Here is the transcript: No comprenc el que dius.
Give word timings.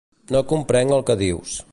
No 0.35 0.39
comprenc 0.53 0.95
el 0.97 1.05
que 1.11 1.19
dius. 1.23 1.59